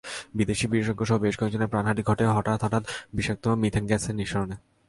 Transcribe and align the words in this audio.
বিদেশি 0.35 0.65
বিশেষজ্ঞসহ 0.67 1.17
বেশ 1.17 1.35
কয়েকজনের 1.37 1.71
প্রাণহানি 1.71 2.01
ঘটে 2.03 2.25
হঠাৎ 2.37 2.59
হঠাৎ 2.63 2.83
বিষাক্ত 3.13 3.45
মিথেন 3.61 3.83
গ্যাসের 3.87 4.15
নিঃসরণে। 4.15 4.55